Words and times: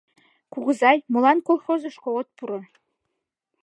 Кугызай, 0.53 0.97
молан 1.11 1.37
колхозышко 1.47 2.09
от 2.19 2.27
пуро? 2.37 2.59